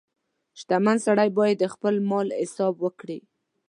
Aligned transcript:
•شتمن 0.59 0.97
سړی 1.05 1.29
باید 1.37 1.57
د 1.59 1.65
خپل 1.73 1.95
مال 2.09 2.27
حساب 2.41 2.73
وکړي. 2.79 3.19